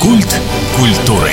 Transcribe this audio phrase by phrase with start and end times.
[0.00, 0.40] Культ
[0.76, 1.32] культуры.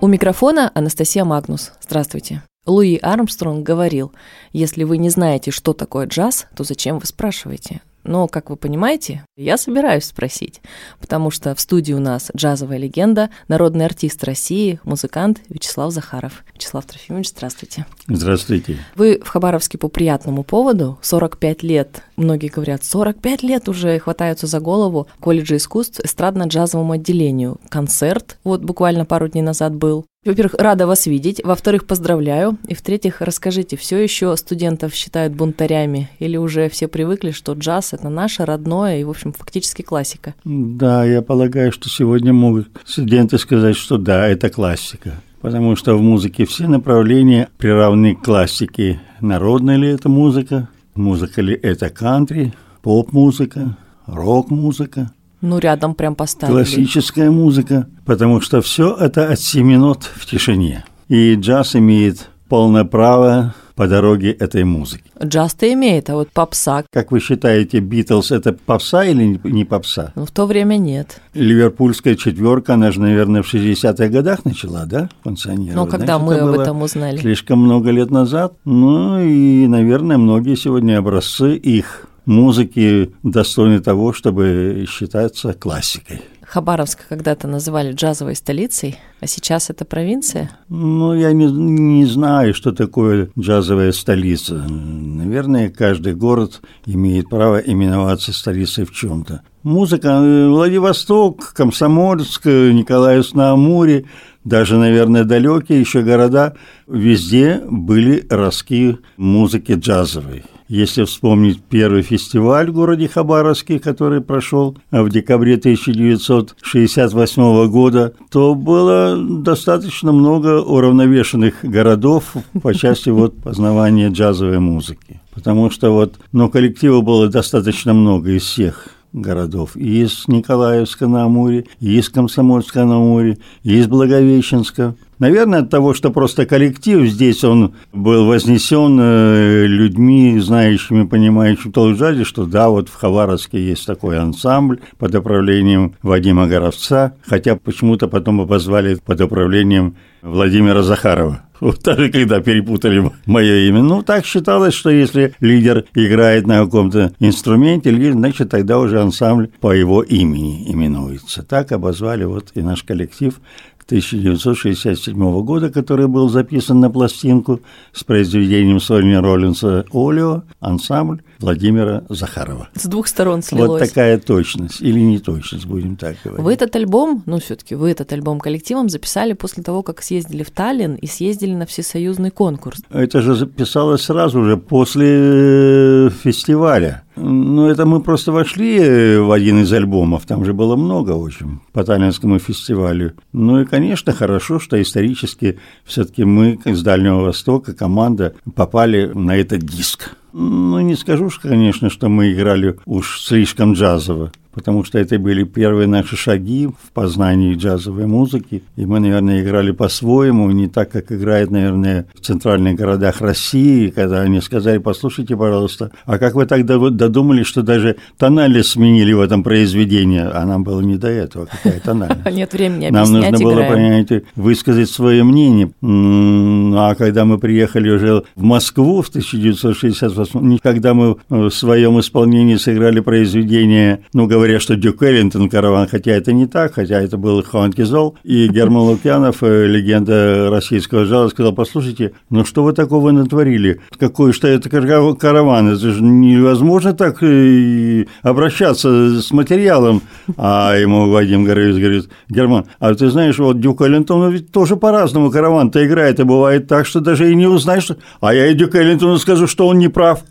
[0.00, 1.72] У микрофона Анастасия Магнус.
[1.80, 2.44] Здравствуйте.
[2.64, 4.12] Луи Армстронг говорил,
[4.52, 7.82] если вы не знаете, что такое джаз, то зачем вы спрашиваете?
[8.06, 10.60] Но, как вы понимаете, я собираюсь спросить,
[11.00, 16.44] потому что в студии у нас джазовая легенда, народный артист России, музыкант Вячеслав Захаров.
[16.54, 17.84] Вячеслав Трофимович, здравствуйте.
[18.06, 18.78] Здравствуйте.
[18.94, 24.60] Вы в Хабаровске по приятному поводу, 45 лет, многие говорят, 45 лет уже хватаются за
[24.60, 27.58] голову колледжа искусств эстрадно-джазовому отделению.
[27.68, 30.06] Концерт вот буквально пару дней назад был.
[30.26, 31.40] Во-первых, рада вас видеть.
[31.44, 32.58] Во-вторых, поздравляю.
[32.66, 38.08] И в-третьих, расскажите, все еще студентов считают бунтарями или уже все привыкли, что джаз это
[38.08, 40.34] наше родное и, в общем, фактически классика?
[40.44, 45.22] Да, я полагаю, что сегодня могут студенты сказать, что да, это классика.
[45.40, 49.00] Потому что в музыке все направления приравнены к классике.
[49.20, 50.68] Народная ли это музыка?
[50.96, 52.52] Музыка ли это кантри?
[52.82, 53.76] Поп-музыка?
[54.06, 55.12] Рок-музыка?
[55.40, 56.54] Ну, рядом прям поставили.
[56.54, 60.84] Классическая музыка, потому что все это от семи нот в тишине.
[61.08, 65.04] И джаз имеет полное право по дороге этой музыки.
[65.22, 66.84] Джаз-то имеет, а вот попса...
[66.90, 70.12] Как вы считаете, Битлз это попса или не попса?
[70.16, 71.20] Ну, в то время нет.
[71.34, 75.76] Ливерпульская четверка, она же, наверное, в 60-х годах начала, да, функционировать?
[75.76, 77.18] Ну, когда Значит, мы об этом узнали?
[77.18, 78.54] Слишком много лет назад.
[78.64, 86.20] Ну, и, наверное, многие сегодня образцы их музыки достойны того, чтобы считаться классикой.
[86.46, 90.50] Хабаровск когда-то называли джазовой столицей, а сейчас это провинция?
[90.68, 94.54] Ну, я не, не знаю, что такое джазовая столица.
[94.54, 99.42] Наверное, каждый город имеет право именоваться столицей в чем-то.
[99.64, 104.04] Музыка, э, Владивосток, Комсомольск, Николаевск-на-Амуре,
[104.44, 106.54] даже, наверное, далекие еще города,
[106.86, 110.44] везде были ростки музыки джазовой.
[110.68, 119.16] Если вспомнить первый фестиваль в городе Хабаровске, который прошел в декабре 1968 года, то было
[119.16, 125.20] достаточно много уравновешенных городов по части вот познавания джазовой музыки.
[125.32, 129.76] Потому что вот, но коллектива было достаточно много из всех городов.
[129.76, 134.94] И из Николаевска на Амуре, и из Комсомольска на Амуре, и из Благовещенска.
[135.18, 141.96] Наверное, от того, что просто коллектив здесь, он был вознесен э, людьми, знающими, понимающими в
[141.96, 148.08] джазе, что да, вот в Хабаровске есть такой ансамбль под управлением Вадима Горовца, хотя почему-то
[148.08, 151.45] потом обозвали под управлением Владимира Захарова.
[151.60, 153.82] Вот даже когда перепутали мое имя.
[153.82, 159.72] Ну, так считалось, что если лидер играет на каком-то инструменте, значит, тогда уже ансамбль по
[159.72, 161.42] его имени именуется.
[161.42, 163.40] Так обозвали вот и наш коллектив
[163.86, 167.60] 1967 года, который был записан на пластинку
[167.92, 172.68] с произведением Сони Роллинса «Олио», ансамбль Владимира Захарова.
[172.74, 173.68] С двух сторон слилось.
[173.68, 176.44] Вот такая точность, или неточность, будем так говорить.
[176.44, 180.42] Вы этот альбом, ну все таки вы этот альбом коллективом записали после того, как съездили
[180.42, 182.80] в Таллин и съездили на всесоюзный конкурс.
[182.90, 187.05] Это же записалось сразу же после э, фестиваля.
[187.16, 191.82] Ну, это мы просто вошли в один из альбомов, там же было много очень по
[191.82, 193.14] Таллинскому фестивалю.
[193.32, 199.60] Ну и, конечно, хорошо, что исторически все-таки мы, с Дальнего Востока, команда, попали на этот
[199.60, 200.16] диск.
[200.34, 205.86] Ну, не скажу, конечно, что мы играли уж слишком джазово потому что это были первые
[205.86, 211.50] наши шаги в познании джазовой музыки, и мы, наверное, играли по-своему, не так, как играет,
[211.50, 217.46] наверное, в центральных городах России, когда они сказали, послушайте, пожалуйста, а как вы тогда додумались,
[217.46, 222.24] что даже тональность сменили в этом произведении, а нам было не до этого, какая тональность.
[222.32, 225.70] Нет времени Нам нужно было, понимаете, высказать свое мнение.
[225.82, 233.00] А когда мы приехали уже в Москву в 1968 когда мы в своем исполнении сыграли
[233.00, 237.42] произведение, ну, говоря говоря, что Дюк Эллинтон караван, хотя это не так, хотя это был
[237.42, 238.16] Хуан Кизол.
[238.22, 243.80] И Герман Лукьянов, э, легенда российского жала, сказал, послушайте, ну что вы такого натворили?
[243.98, 245.68] Какой что это караван?
[245.68, 250.02] Это же невозможно так э, обращаться с материалом.
[250.36, 255.32] А ему Вадим Горовец говорит, Герман, а ты знаешь, вот Дюк Эллинтон ведь тоже по-разному
[255.32, 257.88] караван-то играет, и бывает так, что даже и не узнаешь,
[258.20, 260.22] а я и Дюк Эллинтону скажу, что он не прав.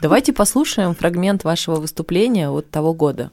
[0.00, 3.30] Давайте послушаем фрагмент вашего выступления от того года.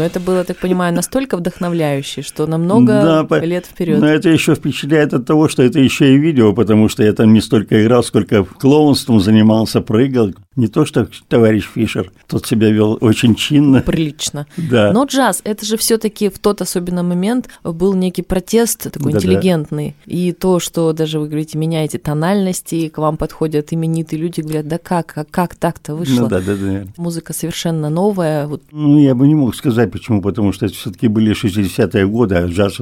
[0.00, 4.00] Но это было, так понимаю, настолько вдохновляюще, что на много да, лет вперед.
[4.00, 7.34] Но это еще впечатляет от того, что это еще и видео, потому что я там
[7.34, 10.32] не столько играл, сколько клоунством занимался, прыгал.
[10.60, 13.80] Не то, что товарищ Фишер, тот себя вел очень чинно.
[13.80, 14.46] Прилично.
[14.70, 14.92] Да.
[14.92, 19.96] Но джаз, это же все-таки в тот особенный момент был некий протест такой да, интеллигентный.
[20.04, 20.12] Да.
[20.12, 24.76] И то, что даже вы говорите, меняете тональности, к вам подходят именитые люди, говорят, да
[24.76, 26.22] как, как, как так-то вышло?
[26.22, 26.84] Ну, да, да, да.
[26.98, 28.46] Музыка совершенно новая.
[28.46, 28.62] Вот.
[28.70, 32.46] Ну, я бы не мог сказать, почему, потому что это все-таки были 60-е годы, а
[32.46, 32.80] джаз,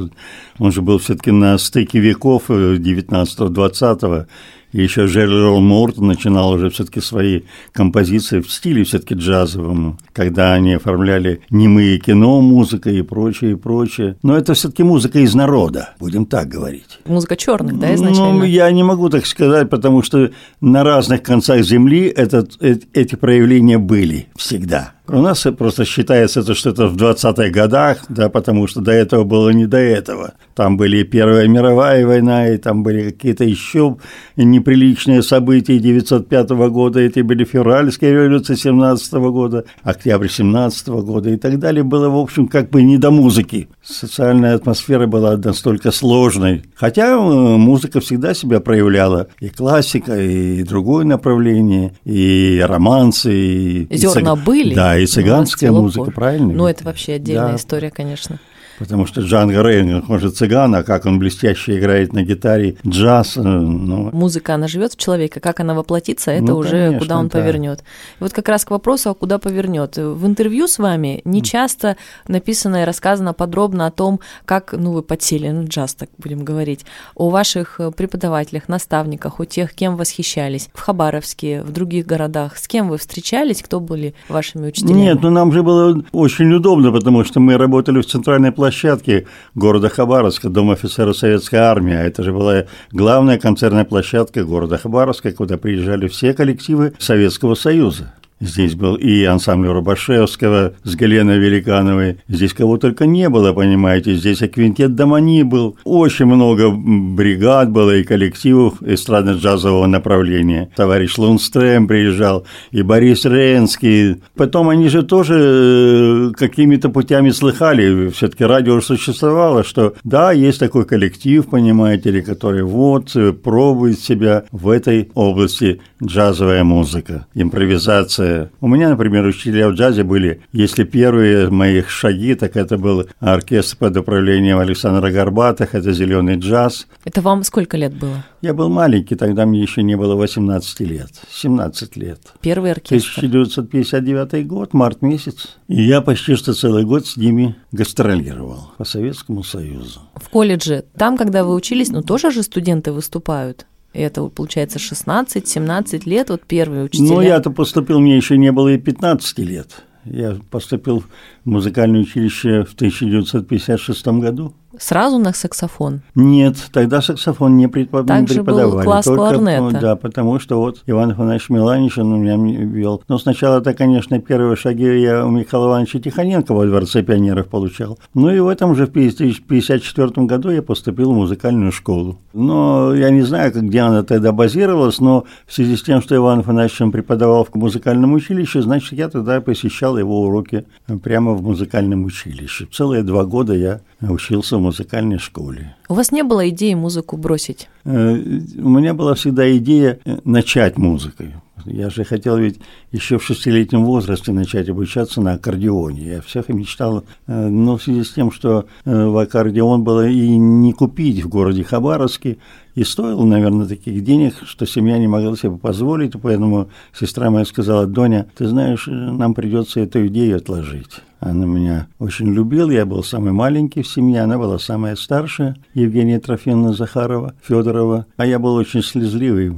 [0.59, 4.27] он же был все-таки на стыке веков 19-20
[4.73, 7.43] и еще Джеральд Мортон начинал уже все-таки свои
[7.73, 14.17] композиции в стиле все-таки джазовом, когда они оформляли немые кино, музыка и прочее, и прочее.
[14.23, 16.99] Но это все-таки музыка из народа, будем так говорить.
[17.07, 18.39] Музыка черных, да, изначально?
[18.41, 20.31] Ну, я не могу так сказать, потому что
[20.61, 24.93] на разных концах земли этот, эти проявления были всегда.
[25.11, 29.25] У нас просто считается, это, что это в 20-х годах, да, потому что до этого
[29.25, 30.35] было не до этого.
[30.55, 33.97] Там были и Первая мировая война, и там были какие-то еще
[34.37, 41.59] неприличные события 905 года, эти были февральские революции 17 года, октябрь 17 года и так
[41.59, 41.83] далее.
[41.83, 43.69] Было, в общем, как бы не до музыки.
[43.83, 46.65] Социальная атмосфера была настолько сложной.
[46.75, 49.29] Хотя э, музыка всегда себя проявляла.
[49.41, 53.85] И классика, и другое направление, и романсы.
[53.85, 54.75] И Зерна были.
[54.75, 56.53] Да, и цыганская музыка, правильно?
[56.53, 58.39] Ну, это вообще отдельная история, конечно.
[58.79, 63.37] Потому что Джанго Рейнинг, он же цыган, а как он блестяще играет на гитаре джаз.
[63.37, 64.11] Э, ну...
[64.13, 67.39] Музыка, она живет в человеке, как она воплотится, это ну, уже конечно, куда он да.
[67.39, 67.81] повернет.
[67.81, 69.97] И вот как раз к вопросу, а куда повернет.
[69.97, 71.97] В интервью с вами не часто
[72.29, 76.85] написано и рассказано подробно о том, как, ну, вы подсели на джаз, так будем говорить,
[77.15, 82.89] о ваших преподавателях, наставниках, о тех, кем восхищались в Хабаровске, в других городах, с кем
[82.89, 85.01] вы встречались, кто были вашими учителями?
[85.01, 89.27] Нет, ну нам же было очень удобно, потому что мы работали в центральной площади площадке
[89.55, 91.95] города Хабаровска, Дом офицера Советской Армии.
[91.95, 98.13] А это же была главная концертная площадка города Хабаровска, куда приезжали все коллективы Советского Союза.
[98.41, 102.19] Здесь был и ансамбль Рубашевского с Галеной Великановой.
[102.29, 104.15] Здесь кого только не было, понимаете.
[104.15, 105.77] Здесь и квинтет Домани был.
[105.85, 110.71] Очень много бригад было и коллективов эстрадно-джазового направления.
[110.77, 114.23] Товарищ Лунстрем приезжал, и Борис Ренский.
[114.37, 118.11] Потом они же тоже э, какими-то путями слыхали.
[118.11, 124.45] Все-таки радио существовало, что да, есть такой коллектив, понимаете ли, который вот э, пробует себя
[124.53, 128.28] в этой области джазовая музыка, импровизация
[128.61, 133.77] у меня, например, учителя в джазе были, если первые моих шаги, так это был оркестр
[133.79, 136.87] под управлением Александра Горбатых, это «Зеленый джаз».
[137.05, 138.25] Это вам сколько лет было?
[138.41, 142.21] Я был маленький, тогда мне еще не было 18 лет, 17 лет.
[142.41, 143.19] Первый оркестр?
[143.19, 145.57] 1959 год, март месяц.
[145.69, 150.01] И я почти что целый год с ними гастролировал по Советскому Союзу.
[150.15, 153.67] В колледже, там, когда вы учились, ну тоже же студенты выступают?
[153.99, 157.09] Это, получается, 16-17 лет, вот первые учителя.
[157.09, 159.83] Ну, я-то поступил, мне еще не было и 15 лет.
[160.05, 161.01] Я поступил
[161.45, 164.55] в музыкальное училище в 1956 году.
[164.79, 166.03] Сразу на саксофон?
[166.15, 168.07] Нет, тогда саксофон не, препод...
[168.07, 168.77] Также не преподавали.
[168.77, 169.81] был класс только, кларнета.
[169.81, 173.03] Да, потому что вот Иван Иванович Миланич, он у меня вел.
[173.09, 177.99] Но сначала это, конечно, первые шаги я у Михаила Ивановича Тихоненко во Дворце пионеров получал.
[178.13, 182.19] Ну и в этом же в 1954 году я поступил в музыкальную школу.
[182.35, 186.43] Но я не знаю, где она тогда базировалась, но в связи с тем, что Иван
[186.43, 190.67] Иванович преподавал в музыкальном училище, значит, я тогда посещал его уроки
[191.03, 192.69] прямо в музыкальном училище.
[192.71, 195.77] Целые два года я учился в музыкальной школе.
[195.89, 197.69] У вас не было идеи музыку бросить?
[197.85, 201.35] Э, у меня была всегда идея э, начать музыкой.
[201.65, 202.61] Я же хотел ведь
[202.93, 206.07] еще в шестилетнем возрасте начать обучаться на аккордеоне.
[206.07, 210.73] Я всех мечтал, э, но в связи с тем, что в аккордеон было и не
[210.73, 212.39] купить в городе Хабаровске,
[212.79, 217.89] и стоил, наверное, таких денег, что семья не могла себе позволить, поэтому сестра моя сказала,
[217.89, 221.01] Доня, ты знаешь, нам придется эту идею отложить.
[221.19, 226.21] Она меня очень любила, я был самый маленький в семье, она была самая старшая, Евгения
[226.21, 229.53] Трофимовна Захарова, Федорова, а я был очень слезливый.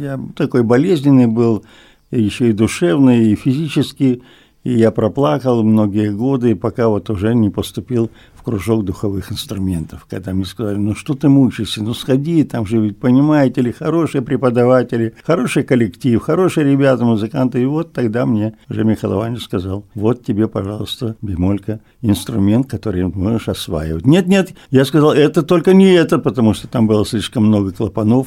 [0.00, 1.64] Я такой болезненный был,
[2.12, 4.22] еще и душевный, и физически,
[4.62, 8.12] и я проплакал многие годы, пока вот уже не поступил
[8.44, 12.98] кружок духовых инструментов, когда мне сказали, ну что ты мучаешься, ну сходи, там же ведь
[12.98, 17.62] понимаете ли, хорошие преподаватели, хороший коллектив, хорошие ребята, музыканты.
[17.62, 23.48] И вот тогда мне уже Михаил Иванович сказал, вот тебе, пожалуйста, бемолька, инструмент, который можешь
[23.48, 24.06] осваивать.
[24.06, 28.26] Нет, нет, я сказал, это только не это, потому что там было слишком много клапанов.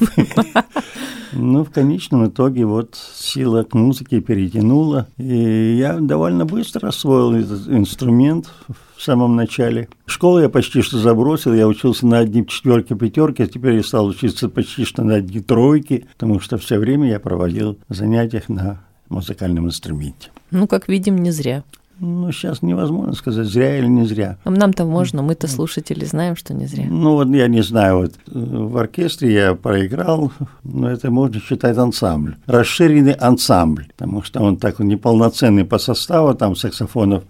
[1.32, 7.68] Ну, в конечном итоге вот сила к музыке перетянула, и я довольно быстро освоил этот
[7.68, 8.50] инструмент
[8.96, 9.88] в самом начале.
[10.08, 14.06] Школу я почти что забросил, я учился на одни четверки, пятерки, а теперь я стал
[14.06, 19.66] учиться почти что на одни тройки, потому что все время я проводил занятия на музыкальном
[19.66, 20.30] инструменте.
[20.50, 21.62] Ну, как видим, не зря.
[22.00, 24.38] Ну, сейчас невозможно сказать, зря или не зря.
[24.44, 26.86] Нам-то можно, мы-то слушатели знаем, что не зря.
[26.88, 31.76] Ну, вот я не знаю, вот э, в оркестре я проиграл, но это можно считать
[31.76, 32.36] ансамбль.
[32.46, 37.24] Расширенный ансамбль, потому что он так неполноценный по составу, там саксофонов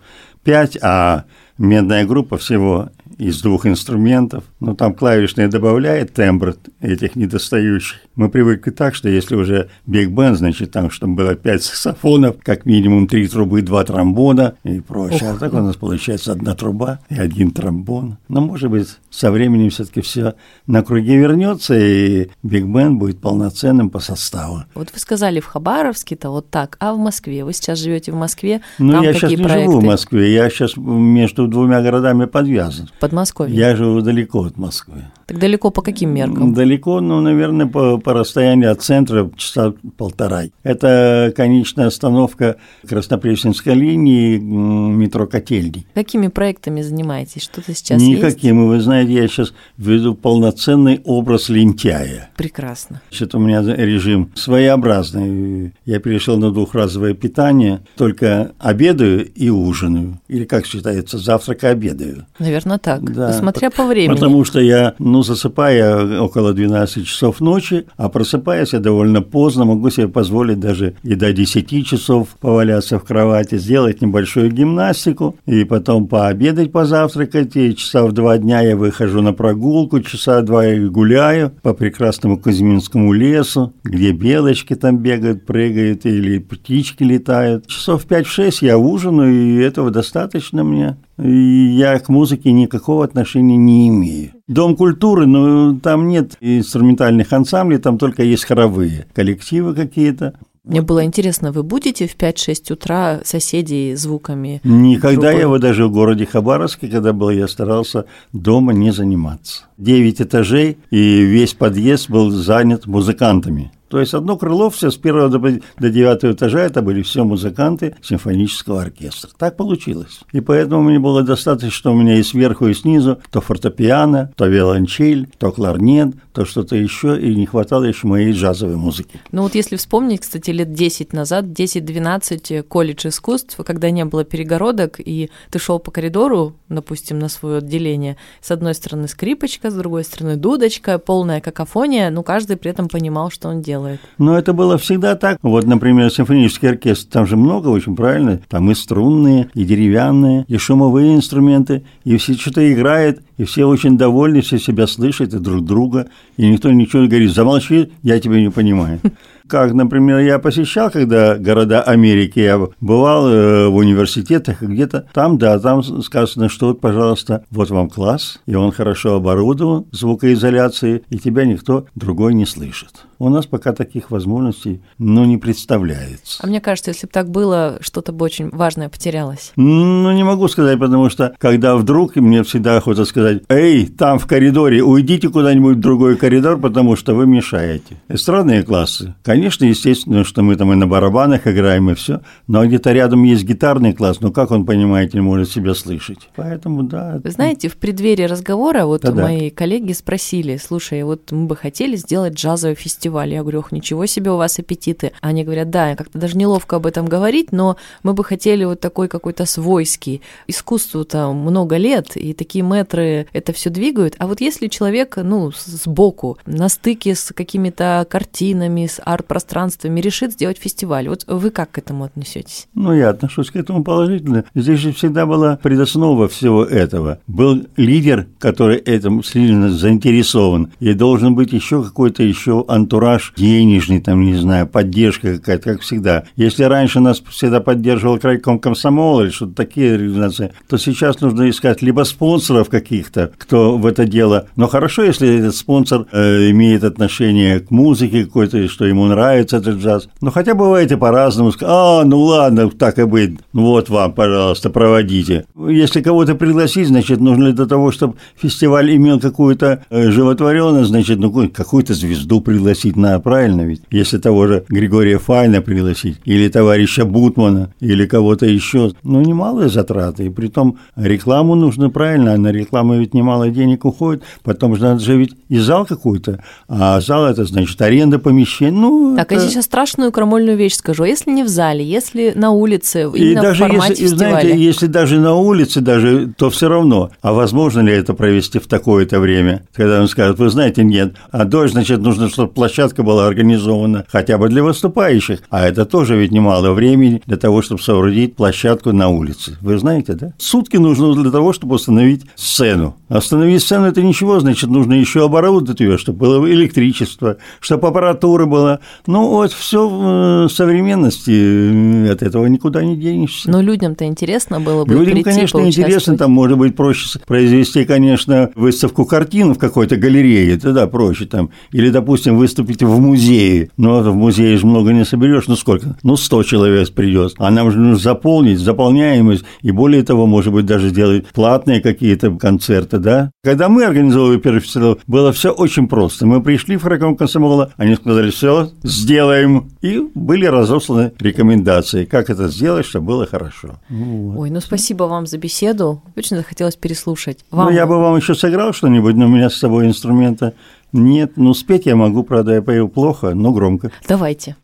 [0.44, 1.24] 5, а
[1.58, 7.98] медная группа всего из двух инструментов, но там клавишные добавляет тембр этих недостающих.
[8.14, 12.64] Мы привыкли так, что если уже биг бен значит там, чтобы было пять саксофонов, как
[12.64, 15.30] минимум три трубы, два тромбона и прочее.
[15.30, 18.18] А так у нас получается одна труба и один тромбон.
[18.28, 20.34] Но, может быть, со временем все-таки все
[20.66, 24.62] на круге вернется, и биг бен будет полноценным по составу.
[24.74, 27.44] Вот вы сказали в Хабаровске-то вот так, а в Москве?
[27.44, 28.60] Вы сейчас живете в Москве?
[28.78, 29.64] Ну, я сейчас не проекты?
[29.64, 32.88] живу в Москве, я сейчас между двумя городами подвязан.
[33.08, 33.56] Подмосковье?
[33.56, 35.04] Я живу далеко от Москвы.
[35.26, 36.54] Так далеко по каким меркам?
[36.54, 40.44] Далеко, ну, наверное, по, по расстоянию от центра часа полтора.
[40.62, 45.86] Это конечная остановка Краснопресненской линии метро Котельный.
[45.94, 47.42] Какими проектами занимаетесь?
[47.42, 48.58] Что-то сейчас Никакими.
[48.58, 48.68] Есть?
[48.68, 52.30] Вы знаете, я сейчас веду полноценный образ лентяя.
[52.36, 53.02] Прекрасно.
[53.10, 55.72] Значит, у меня режим своеобразный.
[55.84, 60.20] Я перешел на двухразовое питание, только обедаю и ужинаю.
[60.28, 62.26] Или, как считается, завтрак и обедаю.
[62.38, 62.97] Наверное, так.
[63.00, 63.32] Да.
[63.32, 64.14] Смотря по времени.
[64.14, 69.90] Потому что я, ну, засыпаю около 12 часов ночи, а просыпаясь я довольно поздно, могу
[69.90, 76.06] себе позволить даже и до 10 часов поваляться в кровати, сделать небольшую гимнастику, и потом
[76.06, 81.52] пообедать, позавтракать, и часа в два дня я выхожу на прогулку, часа два я гуляю
[81.62, 87.66] по прекрасному Кузьминскому лесу, где белочки там бегают, прыгают, или птички летают.
[87.66, 93.88] Часов в 5-6 я ужинаю, и этого достаточно мне я к музыке никакого отношения не
[93.88, 94.32] имею.
[94.46, 100.34] Дом культуры, но там нет инструментальных ансамблей, там только есть хоровые коллективы какие-то.
[100.68, 104.60] Мне было интересно, вы будете в 5-6 утра соседей звуками?
[104.64, 105.40] Никогда другой?
[105.40, 109.64] я вот даже в городе Хабаровске, когда был, я старался дома не заниматься.
[109.78, 113.72] Девять этажей, и весь подъезд был занят музыкантами.
[113.88, 118.82] То есть одно крыло все с первого до, девятого этажа это были все музыканты симфонического
[118.82, 119.30] оркестра.
[119.36, 120.20] Так получилось.
[120.32, 124.46] И поэтому мне было достаточно, что у меня и сверху, и снизу то фортепиано, то
[124.46, 129.20] виолончель, то кларнет, то что-то еще, и не хватало еще моей джазовой музыки.
[129.32, 135.00] Ну вот если вспомнить, кстати, лет 10 назад, 10-12 колледж искусств, когда не было перегородок,
[135.00, 140.04] и ты шел по коридору, допустим, на свое отделение, с одной стороны скрипочка, с другой
[140.04, 144.00] стороны дудочка, полная какофония, но каждый при этом понимал, что он делает делает.
[144.18, 145.38] Но это было всегда так.
[145.42, 148.40] Вот, например, симфонический оркестр, там же много очень, правильно?
[148.48, 153.96] Там и струнные, и деревянные, и шумовые инструменты, и все что-то играют, и все очень
[153.96, 158.40] довольны, все себя слышат и друг друга, и никто ничего не говорит, замолчи, я тебя
[158.40, 159.00] не понимаю.
[159.48, 165.58] Как, например, я посещал, когда города Америки, я бывал э, в университетах где-то, там, да,
[165.58, 171.46] там сказано, что вот, пожалуйста, вот вам класс, и он хорошо оборудован звукоизоляцией, и тебя
[171.46, 173.06] никто другой не слышит.
[173.20, 176.40] У нас пока таких возможностей, ну, не представляется.
[176.40, 179.52] А мне кажется, если бы так было, что-то бы очень важное потерялось.
[179.56, 184.26] Ну, не могу сказать, потому что, когда вдруг, мне всегда охота сказать, эй, там в
[184.26, 187.96] коридоре, уйдите куда-нибудь в другой коридор, потому что вы мешаете.
[188.08, 192.92] Эстрадные классы, конечно, естественно, что мы там и на барабанах играем, и все, но где-то
[192.92, 196.28] рядом есть гитарный класс, но как он, понимаете, может себя слышать?
[196.36, 197.20] Поэтому, да.
[197.22, 199.22] Вы знаете, в преддверии разговора вот да -да.
[199.22, 203.32] мои коллеги спросили, слушай, вот мы бы хотели сделать джазовый фестиваль.
[203.32, 205.12] Я говорю, ох, ничего себе у вас аппетиты.
[205.20, 209.08] Они говорят, да, как-то даже неловко об этом говорить, но мы бы хотели вот такой
[209.08, 210.22] какой-то свойский.
[210.48, 214.14] Искусству-то много лет, и такие метры это все двигают.
[214.18, 220.32] А вот если человек, ну, сбоку, на стыке с какими-то картинами, с арт пространствами решит
[220.32, 221.08] сделать фестиваль.
[221.08, 222.66] Вот вы как к этому отнесетесь?
[222.74, 224.44] Ну, я отношусь к этому положительно.
[224.54, 227.20] Здесь же всегда была предоснова всего этого.
[227.26, 234.24] Был лидер, который этим сильно заинтересован, и должен быть еще какой-то еще антураж денежный, там,
[234.24, 236.24] не знаю, поддержка какая-то, как всегда.
[236.36, 241.82] Если раньше нас всегда поддерживал крайком комсомола или что-то такие организации, то сейчас нужно искать
[241.82, 244.46] либо спонсоров каких-то, кто в это дело.
[244.56, 249.76] Но хорошо, если этот спонсор э, имеет отношение к музыке какой-то, что ему нравится этот
[249.76, 250.08] джаз.
[250.20, 251.52] Но хотя бывает и по-разному.
[251.62, 253.38] А, ну ладно, так и быть.
[253.52, 255.46] Ну вот вам, пожалуйста, проводите.
[255.68, 261.48] Если кого-то пригласить, значит, нужно для того, чтобы фестиваль имел какую-то э, животворенность, значит, ну
[261.48, 263.82] какую-то звезду пригласить на, правильно ведь?
[263.90, 270.26] Если того же Григория Файна пригласить, или товарища Бутмана, или кого-то еще, ну немалые затраты.
[270.26, 274.22] И при том рекламу нужно правильно, а на рекламу ведь немало денег уходит.
[274.42, 278.78] Потом же надо же ведь и зал какой-то, а зал это значит аренда помещений.
[278.78, 279.42] Ну, так, это...
[279.42, 281.04] я сейчас страшную крамольную вещь скажу.
[281.04, 284.40] Если не в зале, если на улице, и даже в формате если, фестиваля?
[284.40, 287.10] знаете, если даже на улице, даже, то все равно.
[287.22, 289.66] А возможно ли это провести в такое-то время?
[289.74, 291.14] Когда он скажет, вы знаете, нет.
[291.30, 295.40] А дождь, значит, нужно, чтобы площадка была организована хотя бы для выступающих.
[295.50, 299.56] А это тоже ведь немало времени для того, чтобы соорудить площадку на улице.
[299.60, 300.32] Вы знаете, да?
[300.38, 302.96] Сутки нужно для того, чтобы установить сцену.
[303.08, 308.80] Остановить сцену– это ничего, значит, нужно еще оборудовать ее, чтобы было электричество, чтобы аппаратура была.
[309.06, 313.50] Ну, вот все в э, современности, от этого никуда не денешься.
[313.50, 318.50] Но людям-то интересно было бы Людям, прийти, конечно, интересно, там может быть проще произвести, конечно,
[318.54, 321.50] выставку картин в какой-то галерее, это да, проще там.
[321.72, 323.70] Или, допустим, выступить в музее.
[323.76, 325.96] Но в музее же много не соберешь, ну сколько?
[326.02, 327.34] Ну, 100 человек придет.
[327.38, 332.30] А нам же нужно заполнить, заполняемость, и более того, может быть, даже делать платные какие-то
[332.32, 333.30] концерты, да?
[333.42, 336.26] Когда мы организовывали первый фестиваль, было все очень просто.
[336.26, 339.70] Мы пришли в Раком комсомола, они сказали, все, сделаем.
[339.80, 343.78] И были разосланы рекомендации, как это сделать, чтобы было хорошо.
[343.88, 344.38] Вот.
[344.38, 346.02] Ой, ну спасибо вам за беседу.
[346.16, 347.44] Очень захотелось переслушать.
[347.50, 347.66] Вам...
[347.66, 350.54] Ну, я бы вам еще сыграл что-нибудь, но у меня с собой инструмента
[350.92, 351.32] нет.
[351.36, 353.90] Ну, спеть я могу, правда, я пою плохо, но громко.
[354.06, 354.56] Давайте.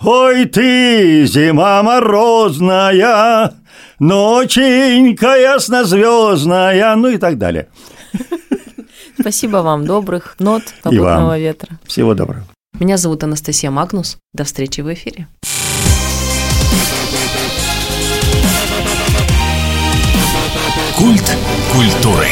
[0.00, 3.54] Ой ты, зима морозная,
[4.00, 7.68] ноченька яснозвездная, ну и так далее.
[9.18, 11.78] Спасибо вам, добрых нот, попутного ветра.
[11.84, 12.44] Всего доброго.
[12.80, 14.18] Меня зовут Анастасия Магнус.
[14.32, 15.28] До встречи в эфире.
[20.96, 21.36] Культ
[21.72, 22.26] культуры.